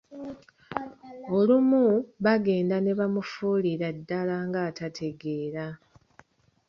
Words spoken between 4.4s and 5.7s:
ng'atategeera.